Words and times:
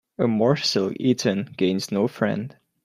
A 0.17 0.27
morsel 0.27 0.93
eaten 0.97 1.53
gains 1.55 1.91
no 1.91 2.07
friend 2.07 2.55